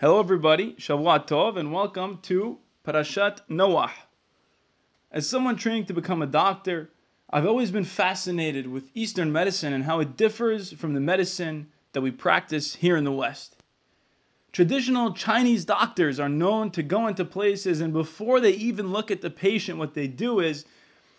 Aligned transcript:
Hello, 0.00 0.20
everybody. 0.20 0.74
Shavua 0.74 1.26
Tov, 1.26 1.56
and 1.56 1.72
welcome 1.72 2.20
to 2.22 2.58
Parashat 2.86 3.40
Noah. 3.48 3.90
As 5.10 5.28
someone 5.28 5.56
training 5.56 5.86
to 5.86 5.92
become 5.92 6.22
a 6.22 6.26
doctor, 6.26 6.92
I've 7.28 7.48
always 7.48 7.72
been 7.72 7.82
fascinated 7.82 8.68
with 8.68 8.92
Eastern 8.94 9.32
medicine 9.32 9.72
and 9.72 9.82
how 9.82 9.98
it 9.98 10.16
differs 10.16 10.72
from 10.72 10.94
the 10.94 11.00
medicine 11.00 11.66
that 11.94 12.00
we 12.00 12.12
practice 12.12 12.76
here 12.76 12.96
in 12.96 13.02
the 13.02 13.10
West. 13.10 13.56
Traditional 14.52 15.14
Chinese 15.14 15.64
doctors 15.64 16.20
are 16.20 16.28
known 16.28 16.70
to 16.70 16.84
go 16.84 17.08
into 17.08 17.24
places, 17.24 17.80
and 17.80 17.92
before 17.92 18.38
they 18.38 18.52
even 18.52 18.92
look 18.92 19.10
at 19.10 19.20
the 19.20 19.30
patient, 19.30 19.80
what 19.80 19.94
they 19.94 20.06
do 20.06 20.38
is 20.38 20.64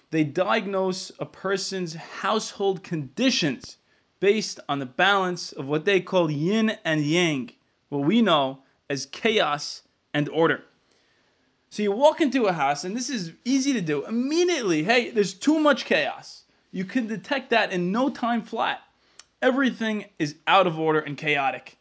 they 0.09 0.23
diagnose 0.23 1.11
a 1.19 1.25
person's 1.25 1.95
household 1.95 2.81
conditions 2.81 3.75
based 4.21 4.61
on 4.69 4.79
the 4.79 4.85
balance 4.85 5.51
of 5.51 5.67
what 5.67 5.83
they 5.83 5.99
call 5.99 6.31
yin 6.31 6.77
and 6.85 7.01
yang, 7.01 7.51
what 7.89 8.05
we 8.05 8.21
know 8.21 8.59
as 8.89 9.05
chaos 9.05 9.81
and 10.13 10.27
order. 10.29 10.63
So 11.69 11.83
you 11.83 11.91
walk 11.91 12.19
into 12.19 12.45
a 12.45 12.53
house, 12.53 12.83
and 12.83 12.95
this 12.95 13.09
is 13.09 13.33
easy 13.45 13.73
to 13.73 13.81
do. 13.81 14.05
Immediately, 14.05 14.83
hey, 14.83 15.11
there's 15.11 15.35
too 15.35 15.59
much 15.59 15.85
chaos. 15.85 16.43
You 16.71 16.83
can 16.83 17.07
detect 17.07 17.51
that 17.51 17.71
in 17.71 17.91
no 17.91 18.09
time 18.09 18.41
flat. 18.41 18.81
Everything 19.41 20.05
is 20.17 20.35
out 20.47 20.67
of 20.67 20.79
order 20.79 20.99
and 20.99 21.17
chaotic. 21.17 21.77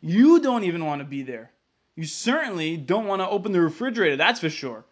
You 0.00 0.40
don't 0.40 0.64
even 0.64 0.84
want 0.86 1.00
to 1.00 1.04
be 1.04 1.22
there. 1.22 1.50
You 1.96 2.04
certainly 2.04 2.76
don't 2.76 3.06
want 3.06 3.20
to 3.20 3.28
open 3.28 3.52
the 3.52 3.60
refrigerator, 3.60 4.16
that's 4.16 4.40
for 4.40 4.50
sure. 4.50 4.84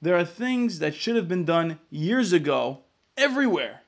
There 0.00 0.16
are 0.16 0.24
things 0.24 0.80
that 0.80 0.94
should 0.94 1.16
have 1.16 1.28
been 1.28 1.44
done 1.44 1.78
years 1.90 2.32
ago 2.32 2.80
everywhere. 3.16 3.82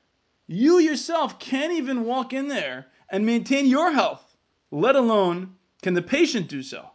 You 0.47 0.79
yourself 0.79 1.39
can't 1.39 1.73
even 1.73 2.05
walk 2.05 2.33
in 2.33 2.47
there 2.47 2.87
and 3.09 3.25
maintain 3.25 3.65
your 3.65 3.91
health, 3.91 4.35
let 4.71 4.95
alone 4.95 5.55
can 5.81 5.93
the 5.93 6.01
patient 6.01 6.47
do 6.47 6.63
so. 6.63 6.89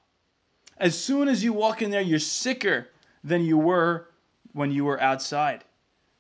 As 0.81 0.99
soon 0.99 1.29
as 1.29 1.45
you 1.45 1.53
walk 1.53 1.83
in 1.83 1.91
there, 1.91 2.01
you're 2.01 2.19
sicker 2.19 2.89
than 3.23 3.45
you 3.45 3.59
were 3.59 4.09
when 4.55 4.71
you 4.71 4.87
were 4.87 4.99
outside. 4.99 5.63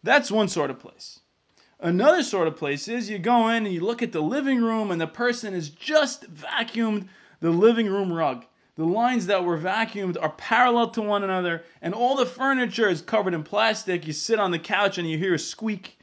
That's 0.02 0.30
one 0.30 0.48
sort 0.48 0.70
of 0.70 0.78
place. 0.78 1.20
Another 1.80 2.22
sort 2.22 2.46
of 2.46 2.56
place 2.56 2.86
is 2.86 3.08
you 3.08 3.18
go 3.18 3.48
in 3.48 3.64
and 3.64 3.74
you 3.74 3.80
look 3.80 4.02
at 4.02 4.12
the 4.12 4.20
living 4.20 4.62
room 4.62 4.90
and 4.90 5.00
the 5.00 5.06
person 5.06 5.54
has 5.54 5.70
just 5.70 6.32
vacuumed 6.34 7.08
the 7.40 7.48
living 7.48 7.86
room 7.86 8.12
rug. 8.12 8.44
The 8.76 8.84
lines 8.84 9.26
that 9.26 9.44
were 9.44 9.58
vacuumed 9.58 10.18
are 10.20 10.32
parallel 10.32 10.90
to 10.90 11.00
one 11.00 11.24
another, 11.24 11.64
and 11.80 11.94
all 11.94 12.16
the 12.16 12.26
furniture 12.26 12.88
is 12.88 13.00
covered 13.00 13.32
in 13.32 13.42
plastic. 13.42 14.06
You 14.06 14.12
sit 14.12 14.38
on 14.38 14.50
the 14.50 14.58
couch 14.58 14.98
and 14.98 15.08
you 15.08 15.16
hear 15.16 15.34
a 15.34 15.38
squeak. 15.38 15.98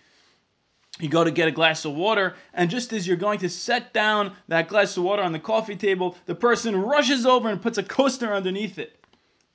You 1.00 1.09
go 1.09 1.23
to 1.23 1.31
get 1.31 1.48
a 1.48 1.52
glass 1.52 1.86
of 1.86 1.94
water, 1.94 2.36
and 2.53 2.72
just 2.72 2.92
as 2.92 3.08
you're 3.08 3.17
going 3.17 3.40
to 3.40 3.50
set 3.50 3.94
down 3.94 4.34
that 4.48 4.67
glass 4.67 4.98
of 4.98 5.04
water 5.04 5.22
on 5.22 5.31
the 5.31 5.39
coffee 5.39 5.76
table, 5.76 6.17
the 6.26 6.34
person 6.34 6.76
rushes 6.76 7.26
over 7.26 7.50
and 7.50 7.62
puts 7.62 7.78
a 7.78 7.84
coaster 7.84 8.34
underneath 8.34 8.80
it. 8.80 9.00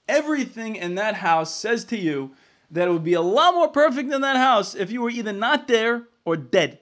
Everything 0.08 0.76
in 0.76 0.94
that 0.96 1.14
house 1.14 1.52
says 1.52 1.84
to 1.86 1.98
you 1.98 2.30
that 2.70 2.86
it 2.86 2.92
would 2.92 3.02
be 3.02 3.14
a 3.14 3.20
lot 3.20 3.54
more 3.54 3.68
perfect 3.68 4.08
than 4.08 4.20
that 4.20 4.36
house 4.36 4.76
if 4.76 4.92
you 4.92 5.02
were 5.02 5.10
either 5.10 5.32
not 5.32 5.66
there 5.66 6.04
or 6.24 6.36
dead. 6.36 6.78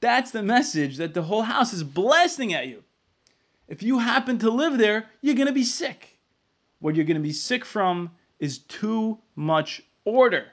That's 0.00 0.30
the 0.30 0.42
message 0.42 0.96
that 0.96 1.12
the 1.12 1.22
whole 1.22 1.42
house 1.42 1.72
is 1.72 1.82
blasting 1.82 2.54
at 2.54 2.68
you. 2.68 2.82
If 3.68 3.82
you 3.82 3.98
happen 3.98 4.38
to 4.38 4.50
live 4.50 4.78
there, 4.78 5.06
you're 5.20 5.34
going 5.34 5.46
to 5.46 5.52
be 5.52 5.64
sick. 5.64 6.18
What 6.80 6.94
you're 6.94 7.04
going 7.04 7.16
to 7.16 7.22
be 7.22 7.32
sick 7.32 7.64
from 7.64 8.10
is 8.38 8.58
too 8.58 9.18
much 9.36 9.82
order. 10.04 10.46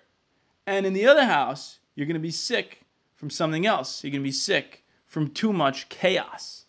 And 0.67 0.85
in 0.85 0.93
the 0.93 1.07
other 1.07 1.25
house, 1.25 1.79
you're 1.95 2.07
going 2.07 2.13
to 2.15 2.19
be 2.19 2.31
sick 2.31 2.80
from 3.21 3.29
something 3.29 3.67
else. 3.67 4.01
Going 4.01 4.13
to 4.13 4.19
be 4.19 4.31
sick 4.31 4.83
from 5.05 5.29
too 5.29 5.53
much 5.53 5.89
chaos. 5.89 6.65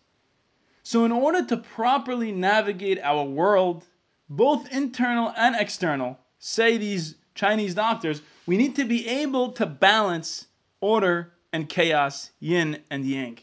So, 0.82 1.06
in 1.06 1.10
order 1.10 1.42
to 1.46 1.56
properly 1.56 2.30
navigate 2.30 3.00
our 3.00 3.24
world, 3.24 3.86
both 4.28 4.70
internal 4.70 5.32
and 5.34 5.56
external, 5.56 6.18
say 6.38 6.76
these 6.76 7.14
Chinese 7.34 7.74
doctors, 7.74 8.20
we 8.44 8.58
need 8.58 8.76
to 8.76 8.84
be 8.84 9.08
able 9.08 9.52
to 9.52 9.64
balance 9.64 10.48
order 10.82 11.32
and 11.54 11.70
chaos, 11.70 12.32
yin 12.38 12.82
and 12.90 13.06
yang. 13.06 13.38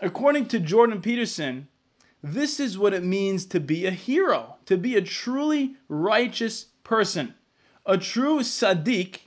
According 0.00 0.46
to 0.46 0.60
Jordan 0.60 1.02
Peterson, 1.02 1.68
this 2.22 2.58
is 2.58 2.78
what 2.78 2.94
it 2.94 3.04
means 3.04 3.44
to 3.46 3.60
be 3.60 3.84
a 3.84 3.90
hero, 3.90 4.56
to 4.64 4.78
be 4.78 4.96
a 4.96 5.02
truly 5.02 5.76
righteous 5.88 6.68
person. 6.84 7.34
A 7.84 7.98
true 7.98 8.38
Sadiq, 8.40 9.18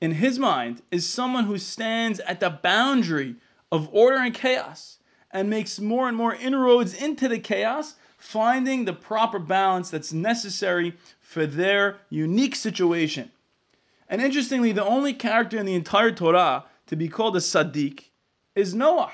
in 0.00 0.12
his 0.12 0.38
mind, 0.38 0.82
is 0.90 1.06
someone 1.06 1.44
who 1.44 1.58
stands 1.58 2.20
at 2.20 2.40
the 2.40 2.50
boundary 2.50 3.36
of 3.70 3.88
order 3.92 4.16
and 4.16 4.34
chaos 4.34 4.98
and 5.30 5.48
makes 5.48 5.78
more 5.78 6.08
and 6.08 6.16
more 6.16 6.34
inroads 6.34 6.94
into 6.94 7.28
the 7.28 7.38
chaos, 7.38 7.94
finding 8.18 8.84
the 8.84 8.92
proper 8.92 9.38
balance 9.38 9.90
that's 9.90 10.12
necessary 10.12 10.94
for 11.20 11.46
their 11.46 11.98
unique 12.08 12.56
situation. 12.56 13.30
And 14.08 14.20
interestingly, 14.20 14.72
the 14.72 14.84
only 14.84 15.12
character 15.12 15.56
in 15.56 15.66
the 15.66 15.74
entire 15.74 16.10
Torah 16.10 16.64
to 16.86 16.96
be 16.96 17.08
called 17.08 17.36
a 17.36 17.40
Sadiq 17.40 18.04
is 18.56 18.74
Noah. 18.74 19.12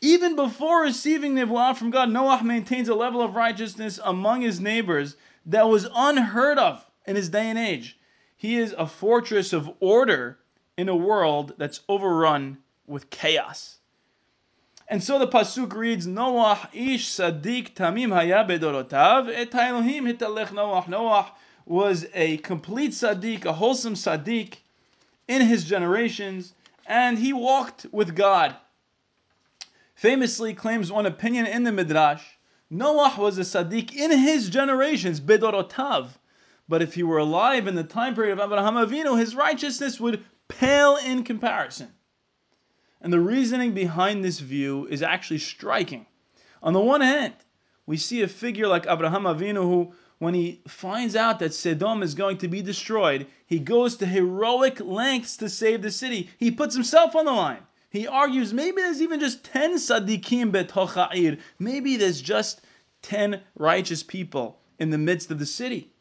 Even 0.00 0.34
before 0.34 0.82
receiving 0.82 1.34
Nevuah 1.34 1.76
from 1.76 1.90
God, 1.90 2.10
Noah 2.10 2.42
maintains 2.42 2.88
a 2.88 2.94
level 2.94 3.22
of 3.22 3.36
righteousness 3.36 4.00
among 4.04 4.42
his 4.42 4.60
neighbors 4.60 5.16
that 5.46 5.68
was 5.68 5.88
unheard 5.94 6.58
of 6.58 6.84
in 7.06 7.16
his 7.16 7.28
day 7.28 7.48
and 7.48 7.58
age. 7.58 7.96
He 8.36 8.56
is 8.56 8.74
a 8.76 8.86
fortress 8.86 9.52
of 9.52 9.70
order 9.80 10.38
in 10.76 10.88
a 10.88 10.96
world 10.96 11.54
that's 11.58 11.80
overrun 11.88 12.58
with 12.86 13.10
chaos. 13.10 13.78
And 14.88 15.02
so 15.02 15.18
the 15.18 15.26
pasuk 15.26 15.74
reads, 15.74 16.06
Noah 16.06 16.68
ish 16.72 17.08
sadiq 17.08 17.74
tamim 17.74 18.12
haya 18.12 18.44
bedorotav 18.44 19.28
et 19.34 19.54
Elohim 19.54 20.04
hitalech 20.04 20.52
Noah. 20.52 20.84
Noah 20.86 21.32
was 21.64 22.06
a 22.14 22.36
complete 22.38 22.92
sadiq, 22.92 23.44
a 23.44 23.54
wholesome 23.54 23.94
sadiq 23.94 24.58
in 25.26 25.42
his 25.42 25.64
generations, 25.64 26.54
and 26.86 27.18
he 27.18 27.32
walked 27.32 27.86
with 27.90 28.14
God 28.14 28.54
famously 29.96 30.52
claims 30.52 30.92
one 30.92 31.06
opinion 31.06 31.46
in 31.46 31.64
the 31.64 31.72
Midrash 31.72 32.22
Noah 32.68 33.14
was 33.16 33.38
a 33.38 33.42
Sadiq 33.42 33.94
in 33.94 34.10
his 34.10 34.50
generations, 34.50 35.20
Bedorotav. 35.20 36.08
But 36.68 36.82
if 36.82 36.94
he 36.94 37.02
were 37.02 37.18
alive 37.18 37.68
in 37.68 37.76
the 37.76 37.84
time 37.84 38.14
period 38.14 38.32
of 38.32 38.40
Abraham 38.40 38.74
Avinu, 38.74 39.18
his 39.18 39.36
righteousness 39.36 40.00
would 40.00 40.24
pale 40.48 40.96
in 40.96 41.22
comparison. 41.22 41.92
And 43.00 43.12
the 43.12 43.20
reasoning 43.20 43.72
behind 43.72 44.24
this 44.24 44.40
view 44.40 44.86
is 44.88 45.02
actually 45.02 45.38
striking. 45.38 46.06
On 46.62 46.72
the 46.72 46.80
one 46.80 47.02
hand, 47.02 47.34
we 47.86 47.96
see 47.96 48.22
a 48.22 48.28
figure 48.28 48.66
like 48.66 48.86
Abraham 48.88 49.24
Avinu 49.24 49.62
who, 49.62 49.92
when 50.18 50.34
he 50.34 50.62
finds 50.66 51.14
out 51.14 51.38
that 51.38 51.54
Sodom 51.54 52.02
is 52.02 52.14
going 52.14 52.38
to 52.38 52.48
be 52.48 52.62
destroyed, 52.62 53.28
he 53.46 53.60
goes 53.60 53.96
to 53.96 54.06
heroic 54.06 54.80
lengths 54.80 55.36
to 55.36 55.48
save 55.48 55.82
the 55.82 55.90
city. 55.92 56.30
He 56.38 56.50
puts 56.50 56.74
himself 56.74 57.14
on 57.14 57.26
the 57.26 57.32
line. 57.32 57.62
He 57.90 58.08
argues 58.08 58.52
maybe 58.52 58.82
there's 58.82 59.00
even 59.02 59.20
just 59.20 59.44
10 59.44 59.74
sadiqim 59.76 60.50
betocha'ir. 60.50 61.38
Maybe 61.60 61.96
there's 61.96 62.20
just 62.20 62.62
10 63.02 63.40
righteous 63.54 64.02
people 64.02 64.58
in 64.80 64.90
the 64.90 64.98
midst 64.98 65.30
of 65.30 65.38
the 65.38 65.46
city. 65.46 65.92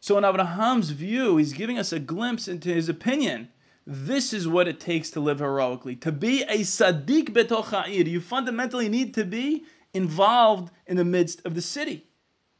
So 0.00 0.16
in 0.16 0.24
Abraham's 0.24 0.90
view, 0.90 1.36
he's 1.36 1.52
giving 1.52 1.78
us 1.78 1.92
a 1.92 1.98
glimpse 1.98 2.48
into 2.48 2.70
his 2.70 2.88
opinion. 2.88 3.50
This 3.86 4.32
is 4.32 4.48
what 4.48 4.66
it 4.66 4.80
takes 4.80 5.10
to 5.10 5.20
live 5.20 5.40
heroically. 5.40 5.96
To 5.96 6.10
be 6.10 6.42
a 6.44 6.60
sadiq 6.60 7.30
betocha'ir, 7.30 8.06
you 8.06 8.20
fundamentally 8.20 8.88
need 8.88 9.12
to 9.14 9.24
be 9.24 9.64
involved 9.92 10.72
in 10.86 10.96
the 10.96 11.04
midst 11.04 11.44
of 11.44 11.54
the 11.54 11.60
city. 11.60 12.06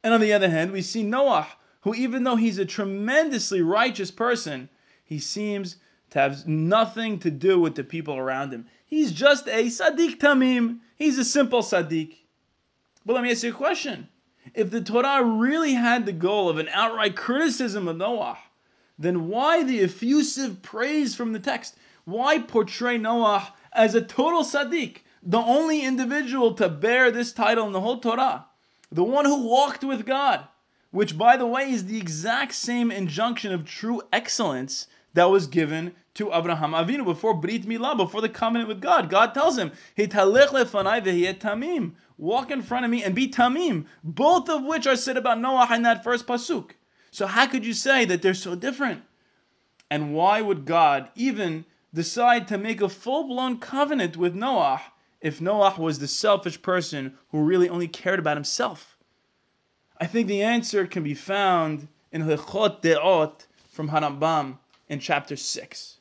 And 0.04 0.12
on 0.12 0.20
the 0.20 0.34
other 0.34 0.50
hand, 0.50 0.70
we 0.70 0.82
see 0.82 1.02
Noah, 1.02 1.48
who 1.80 1.94
even 1.94 2.24
though 2.24 2.36
he's 2.36 2.58
a 2.58 2.66
tremendously 2.66 3.62
righteous 3.62 4.10
person, 4.10 4.68
he 5.02 5.18
seems 5.18 5.76
to 6.10 6.18
have 6.18 6.46
nothing 6.46 7.18
to 7.20 7.30
do 7.30 7.58
with 7.58 7.74
the 7.74 7.84
people 7.84 8.16
around 8.16 8.52
him. 8.52 8.66
He's 8.84 9.12
just 9.12 9.46
a 9.46 9.64
Sadiq 9.64 10.18
Tamim. 10.18 10.80
He's 10.96 11.16
a 11.16 11.24
simple 11.24 11.62
Sadiq. 11.62 12.16
But 13.06 13.14
let 13.14 13.22
me 13.22 13.30
ask 13.30 13.44
you 13.44 13.50
a 13.50 13.54
question. 13.54 14.08
If 14.54 14.70
the 14.70 14.80
Torah 14.80 15.22
really 15.22 15.74
had 15.74 16.06
the 16.06 16.12
goal 16.12 16.48
of 16.48 16.58
an 16.58 16.68
outright 16.70 17.14
criticism 17.14 17.86
of 17.88 17.96
Noah, 17.96 18.38
then 18.98 19.28
why 19.28 19.62
the 19.62 19.80
effusive 19.80 20.62
praise 20.62 21.14
from 21.14 21.32
the 21.32 21.38
text? 21.38 21.76
Why 22.04 22.38
portray 22.38 22.98
Noah 22.98 23.52
as 23.72 23.94
a 23.94 24.02
total 24.02 24.42
Sadiq, 24.42 24.98
the 25.22 25.38
only 25.38 25.84
individual 25.84 26.54
to 26.54 26.68
bear 26.68 27.10
this 27.10 27.32
title 27.32 27.66
in 27.66 27.72
the 27.72 27.80
whole 27.80 27.98
Torah? 27.98 28.46
The 28.90 29.04
one 29.04 29.24
who 29.24 29.46
walked 29.46 29.84
with 29.84 30.06
God, 30.06 30.46
which, 30.90 31.16
by 31.16 31.36
the 31.36 31.46
way, 31.46 31.70
is 31.70 31.84
the 31.84 31.98
exact 31.98 32.54
same 32.54 32.90
injunction 32.90 33.52
of 33.52 33.64
true 33.64 34.02
excellence 34.12 34.86
that 35.14 35.30
was 35.30 35.46
given 35.46 35.94
to 36.14 36.34
Abraham 36.34 36.72
Avinu 36.72 37.04
before 37.04 37.34
Brit 37.34 37.66
Milah, 37.66 37.96
before 37.96 38.20
the 38.20 38.28
covenant 38.28 38.68
with 38.68 38.80
God. 38.80 39.08
God 39.08 39.32
tells 39.32 39.56
him, 39.56 39.70
tamim. 39.96 41.92
Walk 42.20 42.50
in 42.50 42.60
front 42.60 42.84
of 42.84 42.90
me 42.90 43.02
and 43.02 43.14
be 43.14 43.28
tamim. 43.28 43.86
Both 44.04 44.50
of 44.50 44.62
which 44.62 44.86
are 44.86 44.94
said 44.94 45.16
about 45.16 45.40
Noah 45.40 45.74
in 45.74 45.80
that 45.84 46.04
first 46.04 46.26
pasuk. 46.26 46.72
So 47.10 47.26
how 47.26 47.46
could 47.46 47.64
you 47.64 47.72
say 47.72 48.04
that 48.04 48.20
they're 48.20 48.34
so 48.34 48.54
different? 48.54 49.02
And 49.90 50.12
why 50.12 50.42
would 50.42 50.66
God 50.66 51.08
even 51.14 51.64
decide 51.94 52.46
to 52.48 52.58
make 52.58 52.82
a 52.82 52.90
full-blown 52.90 53.56
covenant 53.56 54.18
with 54.18 54.34
Noah 54.34 54.82
if 55.22 55.40
Noah 55.40 55.74
was 55.78 55.98
the 55.98 56.06
selfish 56.06 56.60
person 56.60 57.16
who 57.30 57.42
really 57.42 57.70
only 57.70 57.88
cared 57.88 58.18
about 58.18 58.36
himself? 58.36 58.98
I 59.98 60.06
think 60.06 60.28
the 60.28 60.42
answer 60.42 60.86
can 60.86 61.02
be 61.02 61.14
found 61.14 61.88
in 62.12 62.20
Hilchot 62.20 62.82
De'ot 62.82 63.46
from 63.70 63.88
Harambam 63.88 64.58
in 64.90 65.00
chapter 65.00 65.36
6. 65.36 65.96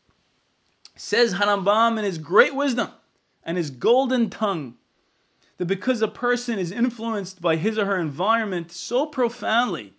Says 0.98 1.34
Harambam 1.34 1.98
in 1.98 2.04
his 2.04 2.18
great 2.18 2.54
wisdom 2.54 2.90
and 3.46 3.56
his 3.56 3.72
golden 3.72 4.30
tongue 4.30 4.76
that 5.60 5.66
because 5.66 6.02
a 6.02 6.08
person 6.08 6.58
is 6.58 6.72
influenced 6.72 7.42
by 7.42 7.58
his 7.58 7.78
or 7.78 7.86
her 7.86 8.00
environment 8.00 8.72
so 8.72 9.06
profoundly, 9.06 9.94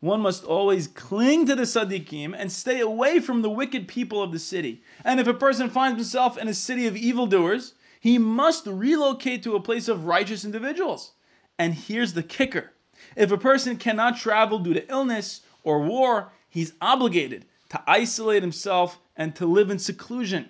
one 0.00 0.22
must 0.22 0.44
always 0.44 0.88
cling 0.88 1.44
to 1.44 1.54
the 1.54 1.66
Sadiqim 1.66 2.34
and 2.34 2.50
stay 2.50 2.80
away 2.80 3.20
from 3.20 3.42
the 3.42 3.50
wicked 3.50 3.86
people 3.86 4.22
of 4.22 4.32
the 4.32 4.38
city. 4.38 4.82
And 5.04 5.20
if 5.20 5.26
a 5.26 5.34
person 5.34 5.68
finds 5.68 5.98
himself 5.98 6.38
in 6.38 6.48
a 6.48 6.54
city 6.54 6.86
of 6.86 6.96
evildoers, 6.96 7.74
he 8.00 8.16
must 8.16 8.66
relocate 8.66 9.42
to 9.42 9.56
a 9.56 9.60
place 9.60 9.88
of 9.88 10.06
righteous 10.06 10.44
individuals. 10.46 11.12
And 11.58 11.74
here's 11.74 12.14
the 12.14 12.22
kicker 12.22 12.72
if 13.14 13.30
a 13.30 13.36
person 13.36 13.76
cannot 13.76 14.16
travel 14.16 14.58
due 14.58 14.74
to 14.74 14.90
illness 14.90 15.42
or 15.64 15.82
war, 15.82 16.32
he's 16.48 16.72
obligated 16.80 17.44
to 17.68 17.82
isolate 17.86 18.42
himself 18.42 18.98
and 19.16 19.34
to 19.36 19.44
live 19.44 19.70
in 19.70 19.78
seclusion. 19.78 20.48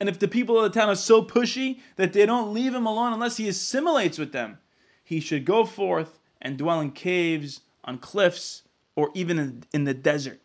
And 0.00 0.08
if 0.08 0.18
the 0.18 0.28
people 0.28 0.58
of 0.58 0.72
the 0.72 0.78
town 0.78 0.88
are 0.88 0.94
so 0.94 1.22
pushy 1.22 1.80
that 1.96 2.12
they 2.12 2.24
don't 2.24 2.54
leave 2.54 2.74
him 2.74 2.86
alone 2.86 3.12
unless 3.12 3.36
he 3.36 3.48
assimilates 3.48 4.18
with 4.18 4.32
them, 4.32 4.58
he 5.02 5.18
should 5.18 5.44
go 5.44 5.64
forth 5.64 6.20
and 6.40 6.56
dwell 6.56 6.80
in 6.80 6.92
caves, 6.92 7.60
on 7.84 7.98
cliffs, 7.98 8.62
or 8.94 9.10
even 9.14 9.64
in, 9.72 9.84
the 9.84 9.94
desert. 9.94 10.40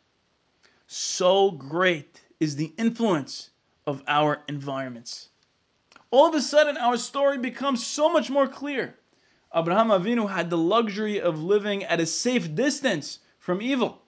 So 0.88 1.51
great 1.51 2.21
is 2.39 2.55
the 2.55 2.73
influence 2.77 3.51
of 3.85 4.01
our 4.07 4.44
environments. 4.47 5.29
All 6.09 6.27
of 6.27 6.35
a 6.35 6.41
sudden, 6.41 6.77
our 6.77 6.97
story 6.97 7.38
becomes 7.38 7.85
so 7.85 8.11
much 8.11 8.29
more 8.29 8.47
clear. 8.47 8.97
Abraham 9.53 9.89
Avinu 9.89 10.29
had 10.29 10.50
the 10.50 10.57
luxury 10.57 11.21
of 11.21 11.44
living 11.44 11.83
at 11.83 12.00
a 12.00 12.05
safe 12.05 12.55
distance 12.55 13.19
from 13.38 13.61
evil. 13.61 14.01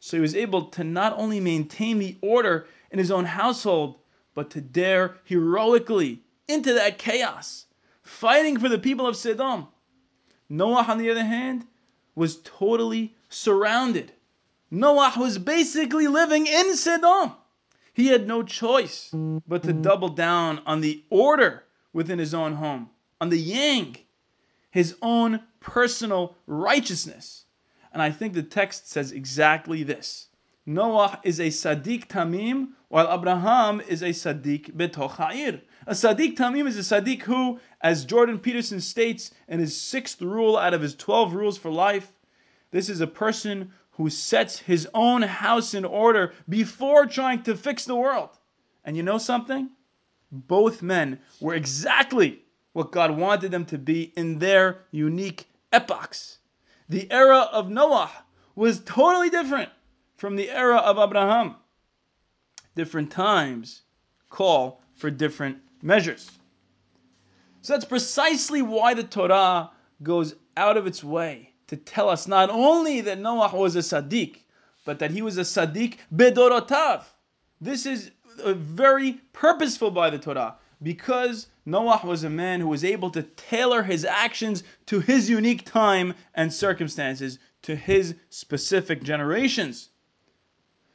So 0.00 0.16
he 0.16 0.20
was 0.20 0.34
able 0.34 0.66
to 0.66 0.84
not 0.84 1.18
only 1.18 1.40
maintain 1.40 1.98
the 1.98 2.16
order 2.22 2.66
in 2.90 2.98
his 2.98 3.10
own 3.10 3.24
household, 3.24 3.98
but 4.36 4.50
to 4.50 4.60
dare 4.60 5.16
heroically 5.24 6.22
into 6.46 6.74
that 6.74 6.98
chaos, 6.98 7.64
fighting 8.02 8.60
for 8.60 8.68
the 8.68 8.78
people 8.78 9.06
of 9.06 9.16
Sodom. 9.16 9.66
Noah, 10.48 10.84
on 10.86 10.98
the 10.98 11.10
other 11.10 11.24
hand, 11.24 11.66
was 12.14 12.36
totally 12.44 13.16
surrounded. 13.30 14.12
Noah 14.70 15.14
was 15.16 15.38
basically 15.38 16.06
living 16.06 16.46
in 16.46 16.76
Sodom. 16.76 17.32
He 17.94 18.08
had 18.08 18.28
no 18.28 18.42
choice 18.42 19.10
but 19.48 19.62
to 19.62 19.72
double 19.72 20.10
down 20.10 20.60
on 20.66 20.82
the 20.82 21.02
order 21.08 21.64
within 21.94 22.18
his 22.18 22.34
own 22.34 22.52
home, 22.52 22.90
on 23.22 23.30
the 23.30 23.38
yang 23.38 23.96
his 24.70 24.94
own 25.00 25.40
personal 25.60 26.36
righteousness. 26.46 27.46
And 27.90 28.02
I 28.02 28.10
think 28.10 28.34
the 28.34 28.42
text 28.42 28.90
says 28.90 29.12
exactly 29.12 29.82
this. 29.82 30.26
Noah 30.68 31.20
is 31.22 31.38
a 31.38 31.46
Sadiq 31.46 32.08
Tamim, 32.08 32.72
while 32.88 33.08
Abraham 33.16 33.80
is 33.82 34.02
a 34.02 34.06
Sadiq 34.06 34.72
Betoch 34.72 35.12
Ha'ir. 35.12 35.60
A 35.86 35.92
Sadiq 35.92 36.34
Tamim 36.34 36.66
is 36.66 36.76
a 36.76 37.00
Sadiq 37.00 37.22
who, 37.22 37.60
as 37.82 38.04
Jordan 38.04 38.40
Peterson 38.40 38.80
states 38.80 39.30
in 39.46 39.60
his 39.60 39.80
sixth 39.80 40.20
rule 40.20 40.56
out 40.56 40.74
of 40.74 40.82
his 40.82 40.96
12 40.96 41.34
rules 41.34 41.56
for 41.56 41.70
life, 41.70 42.12
this 42.72 42.88
is 42.88 43.00
a 43.00 43.06
person 43.06 43.72
who 43.92 44.10
sets 44.10 44.58
his 44.58 44.88
own 44.92 45.22
house 45.22 45.72
in 45.72 45.84
order 45.84 46.32
before 46.48 47.06
trying 47.06 47.44
to 47.44 47.54
fix 47.54 47.84
the 47.84 47.94
world. 47.94 48.30
And 48.84 48.96
you 48.96 49.04
know 49.04 49.18
something? 49.18 49.70
Both 50.32 50.82
men 50.82 51.20
were 51.40 51.54
exactly 51.54 52.42
what 52.72 52.90
God 52.90 53.16
wanted 53.16 53.52
them 53.52 53.66
to 53.66 53.78
be 53.78 54.12
in 54.16 54.40
their 54.40 54.80
unique 54.90 55.48
epochs. 55.72 56.38
The 56.88 57.08
era 57.12 57.42
of 57.52 57.70
Noah 57.70 58.10
was 58.56 58.80
totally 58.80 59.30
different 59.30 59.70
from 60.16 60.36
the 60.36 60.50
era 60.50 60.76
of 60.76 60.98
Abraham. 60.98 61.56
Different 62.74 63.10
times 63.10 63.82
call 64.30 64.82
for 64.94 65.10
different 65.10 65.58
measures. 65.82 66.30
So 67.62 67.72
that's 67.72 67.84
precisely 67.84 68.62
why 68.62 68.94
the 68.94 69.04
Torah 69.04 69.70
goes 70.02 70.34
out 70.56 70.76
of 70.76 70.86
its 70.86 71.02
way 71.02 71.52
to 71.66 71.76
tell 71.76 72.08
us 72.08 72.28
not 72.28 72.50
only 72.50 73.00
that 73.02 73.18
Noah 73.18 73.54
was 73.54 73.76
a 73.76 73.80
Sadiq, 73.80 74.36
but 74.84 74.98
that 75.00 75.10
he 75.10 75.22
was 75.22 75.36
a 75.36 75.42
Sadiq 75.42 75.96
bedorotav. 76.14 77.04
This 77.60 77.86
is 77.86 78.10
uh, 78.42 78.52
very 78.54 79.20
purposeful 79.32 79.90
by 79.90 80.10
the 80.10 80.18
Torah 80.18 80.56
because 80.82 81.48
Noah 81.64 82.00
was 82.04 82.22
a 82.24 82.30
man 82.30 82.60
who 82.60 82.68
was 82.68 82.84
able 82.84 83.10
to 83.10 83.22
tailor 83.22 83.82
his 83.82 84.04
actions 84.04 84.62
to 84.86 85.00
his 85.00 85.28
unique 85.28 85.64
time 85.64 86.14
and 86.34 86.52
circumstances, 86.52 87.38
to 87.62 87.74
his 87.74 88.14
specific 88.30 89.02
generations. 89.02 89.88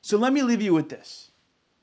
So 0.02 0.18
let 0.18 0.34
me 0.34 0.42
leave 0.42 0.62
you 0.62 0.74
with 0.74 0.90
this. 0.90 1.32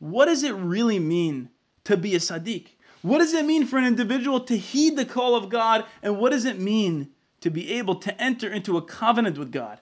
What 0.00 0.26
does 0.26 0.42
it 0.42 0.54
really 0.54 0.98
mean 0.98 1.50
to 1.84 1.96
be 1.96 2.14
a 2.14 2.18
Sadiq? 2.18 2.66
What 3.02 3.18
does 3.18 3.32
it 3.32 3.44
mean 3.44 3.66
for 3.66 3.78
an 3.78 3.84
individual 3.84 4.40
to 4.40 4.56
heed 4.56 4.96
the 4.96 5.04
call 5.04 5.36
of 5.36 5.48
God? 5.48 5.84
And 6.02 6.18
what 6.18 6.32
does 6.32 6.44
it 6.44 6.58
mean 6.58 7.10
to 7.40 7.50
be 7.50 7.74
able 7.74 7.94
to 7.96 8.20
enter 8.20 8.48
into 8.52 8.76
a 8.76 8.82
covenant 8.82 9.38
with 9.38 9.52
God? 9.52 9.80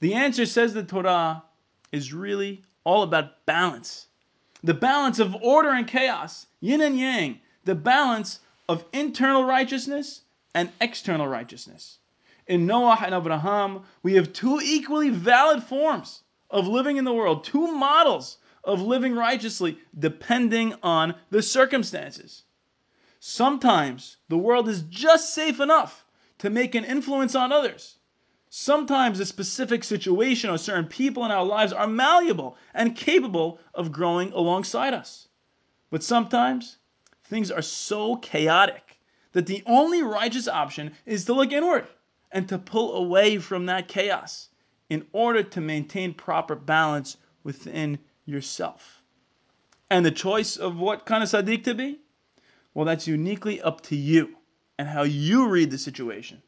The 0.00 0.14
answer, 0.14 0.46
says 0.46 0.74
the 0.74 0.82
Torah, 0.82 1.44
is 1.92 2.12
really 2.12 2.62
all 2.84 3.02
about 3.02 3.46
balance 3.46 4.08
the 4.64 4.74
balance 4.74 5.18
of 5.18 5.36
order 5.42 5.68
and 5.68 5.86
chaos, 5.86 6.46
yin 6.60 6.80
and 6.80 6.98
yang, 6.98 7.38
the 7.64 7.74
balance 7.74 8.40
of 8.66 8.82
internal 8.94 9.44
righteousness 9.44 10.22
and 10.54 10.70
external 10.80 11.28
righteousness. 11.28 11.98
In 12.46 12.64
Noah 12.64 12.98
and 13.04 13.14
Abraham, 13.14 13.82
we 14.02 14.14
have 14.14 14.32
two 14.32 14.60
equally 14.62 15.10
valid 15.10 15.62
forms 15.62 16.22
of 16.54 16.68
living 16.68 16.98
in 16.98 17.04
the 17.04 17.12
world, 17.12 17.42
two 17.42 17.72
models 17.72 18.38
of 18.62 18.80
living 18.80 19.12
righteously 19.12 19.76
depending 19.98 20.72
on 20.84 21.16
the 21.30 21.42
circumstances. 21.42 22.44
Sometimes 23.18 24.18
the 24.28 24.38
world 24.38 24.68
is 24.68 24.82
just 24.82 25.34
safe 25.34 25.58
enough 25.58 26.06
to 26.38 26.50
make 26.50 26.76
an 26.76 26.84
influence 26.84 27.34
on 27.34 27.50
others. 27.50 27.98
Sometimes 28.50 29.18
a 29.18 29.26
specific 29.26 29.82
situation 29.82 30.48
or 30.48 30.56
certain 30.56 30.86
people 30.86 31.24
in 31.24 31.32
our 31.32 31.44
lives 31.44 31.72
are 31.72 31.88
malleable 31.88 32.56
and 32.72 32.94
capable 32.94 33.58
of 33.74 33.90
growing 33.90 34.30
alongside 34.32 34.94
us. 34.94 35.26
But 35.90 36.04
sometimes 36.04 36.78
things 37.24 37.50
are 37.50 37.62
so 37.62 38.14
chaotic 38.16 39.00
that 39.32 39.46
the 39.46 39.64
only 39.66 40.04
righteous 40.04 40.46
option 40.46 40.94
is 41.04 41.24
to 41.24 41.32
look 41.32 41.50
inward 41.50 41.88
and 42.30 42.48
to 42.48 42.58
pull 42.58 42.94
away 42.94 43.38
from 43.38 43.66
that 43.66 43.88
chaos 43.88 44.50
in 44.90 45.06
order 45.12 45.42
to 45.42 45.60
maintain 45.60 46.14
proper 46.14 46.54
balance 46.54 47.16
within 47.42 47.98
yourself. 48.26 49.02
And 49.90 50.04
the 50.04 50.10
choice 50.10 50.56
of 50.56 50.76
what 50.76 51.06
kind 51.06 51.22
of 51.22 51.28
Sadiq 51.28 51.64
to 51.64 51.74
be? 51.74 52.00
Well, 52.72 52.86
that's 52.86 53.06
uniquely 53.06 53.60
up 53.62 53.80
to 53.82 53.96
you 53.96 54.36
and 54.78 54.88
how 54.88 55.02
you 55.02 55.48
read 55.48 55.70
the 55.70 55.78
situation. 55.78 56.42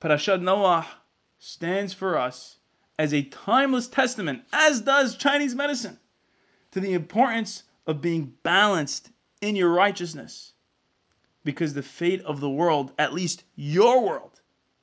Parashat 0.00 0.42
Noah 0.42 0.86
stands 1.38 1.94
for 1.94 2.18
us 2.18 2.58
as 2.98 3.14
a 3.14 3.22
timeless 3.22 3.88
testament, 3.88 4.42
as 4.52 4.80
does 4.80 5.16
Chinese 5.16 5.54
medicine, 5.54 5.98
to 6.72 6.80
the 6.80 6.92
importance 6.92 7.62
of 7.86 8.00
being 8.02 8.34
balanced 8.42 9.10
in 9.40 9.56
your 9.56 9.70
righteousness. 9.70 10.52
Because 11.44 11.74
the 11.74 11.82
fate 11.82 12.22
of 12.22 12.40
the 12.40 12.50
world, 12.50 12.92
at 12.98 13.12
least 13.12 13.44
your 13.56 14.04
world, 14.04 14.40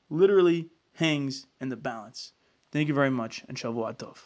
literally 0.09 0.69
hangs 0.99 1.47
in 1.61 1.69
the 1.69 1.77
balance. 1.77 2.33
Thank 2.71 2.89
you 2.89 2.93
very 2.93 3.09
much, 3.09 3.43
and 3.47 3.57
Shavua 3.57 3.97
Tov. 3.97 4.17